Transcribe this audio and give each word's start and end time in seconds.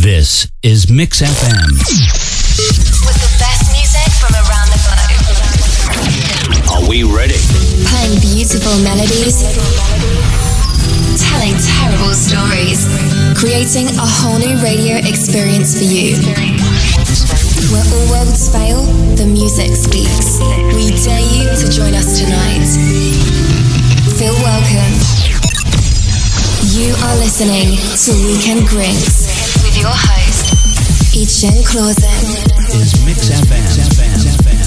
This 0.00 0.48
is 0.62 0.88
Mix 0.88 1.20
FM. 1.20 1.68
With 3.04 3.20
the 3.20 3.32
best 3.36 3.68
music 3.68 4.08
from 4.16 4.32
around 4.32 4.72
the 4.72 4.80
globe. 4.80 5.04
Are 6.72 6.88
we 6.88 7.04
ready? 7.04 7.36
Playing 7.84 8.16
beautiful 8.24 8.80
melodies. 8.80 9.44
Telling 11.20 11.52
terrible 11.52 12.16
stories. 12.16 12.88
Creating 13.36 13.92
a 14.00 14.08
whole 14.08 14.40
new 14.40 14.56
radio 14.64 15.04
experience 15.04 15.76
for 15.76 15.84
you. 15.84 16.16
Where 17.68 17.84
all 17.84 18.24
worlds 18.24 18.48
fail, 18.48 18.80
the 19.20 19.28
music 19.28 19.76
speaks. 19.76 20.40
We 20.80 20.96
dare 21.04 21.20
you 21.28 21.44
to 21.60 21.68
join 21.68 21.92
us 21.92 22.16
tonight. 22.16 22.64
Feel 24.16 24.32
welcome. 24.40 24.96
You 26.72 26.96
are 27.04 27.16
listening 27.20 27.76
to 27.76 28.16
Weekend 28.24 28.64
Grinks 28.66 29.39
with 29.62 29.76
your 29.76 29.90
host, 29.90 30.54
Etienne 31.14 31.62
Clausen. 31.64 32.10
Mix 33.04 33.28
FM. 33.30 34.59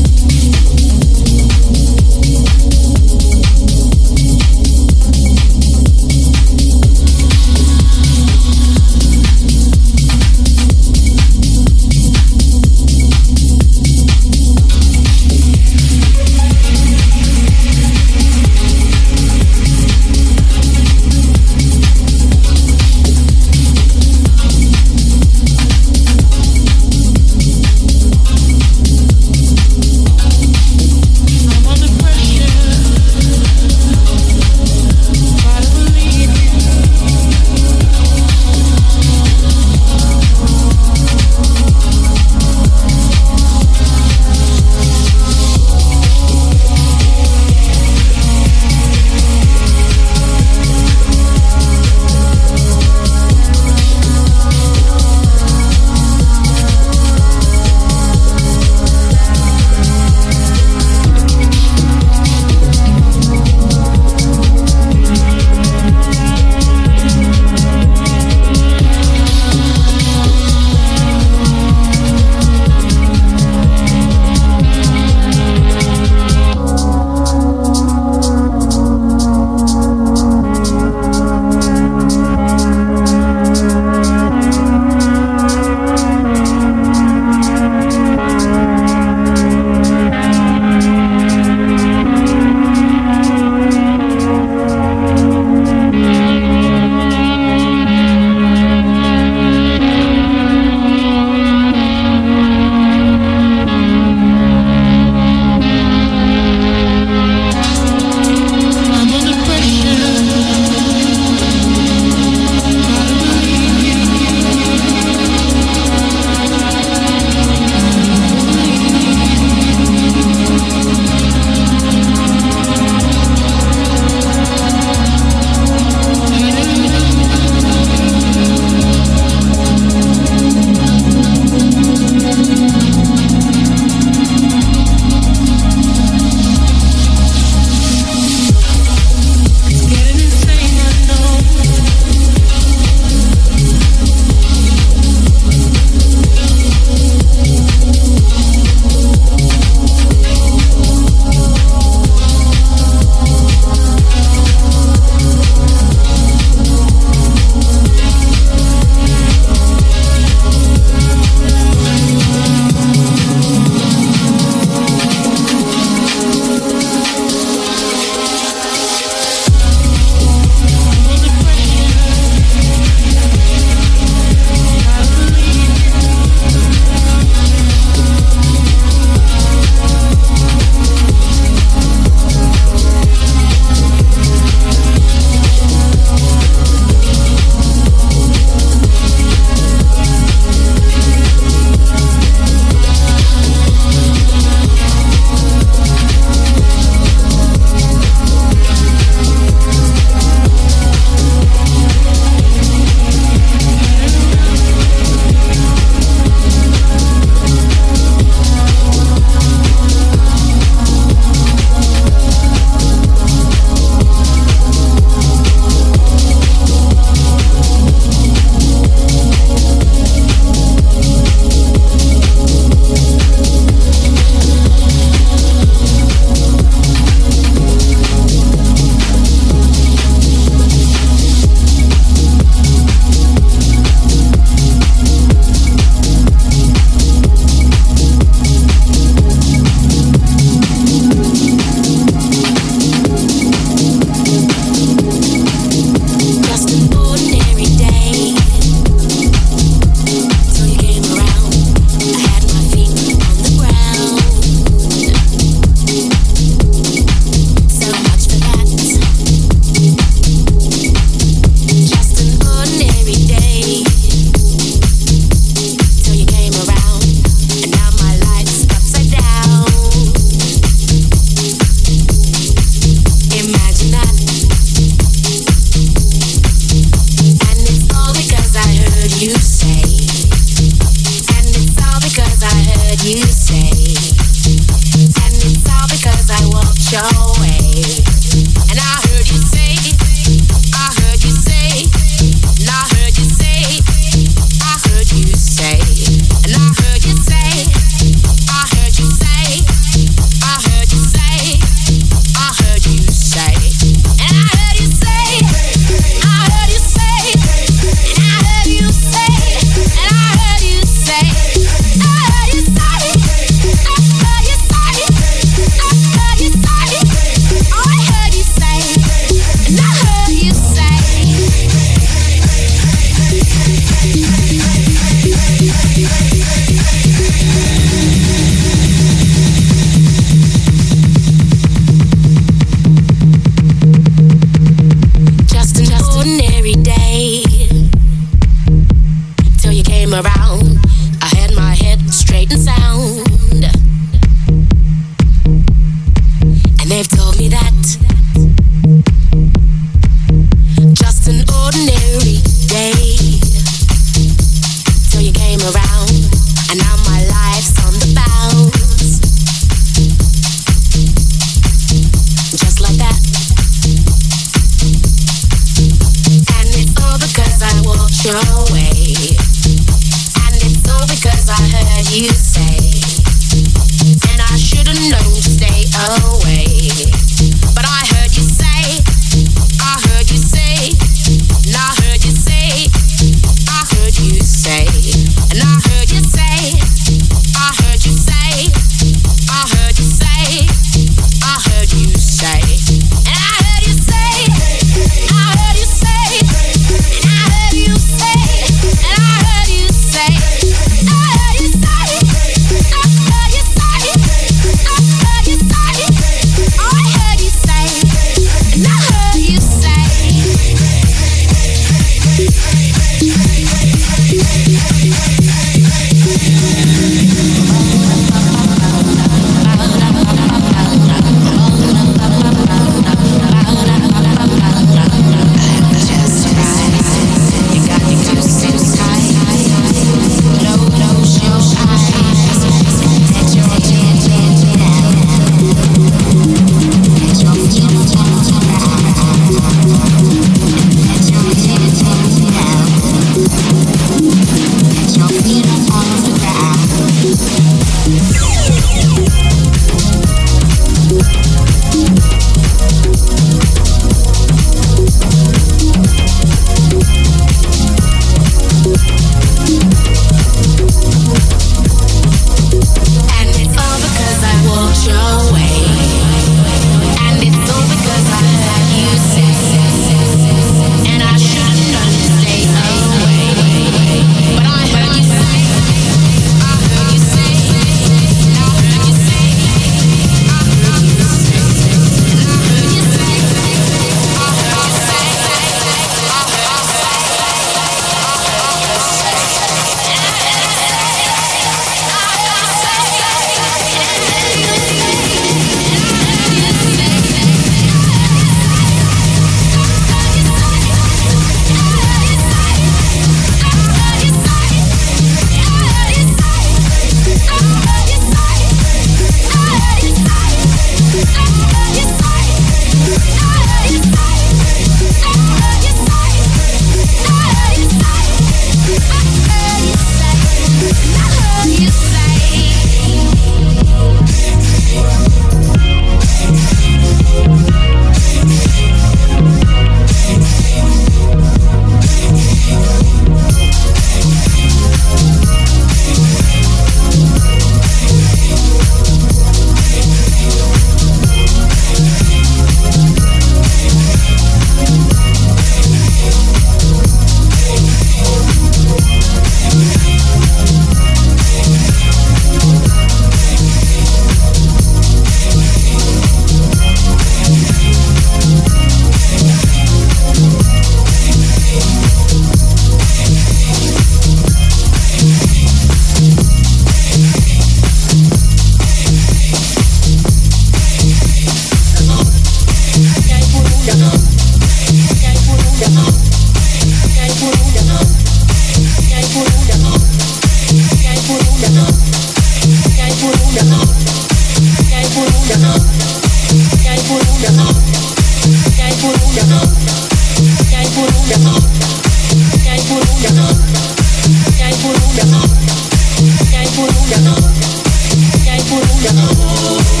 Cámara 599.03 600.00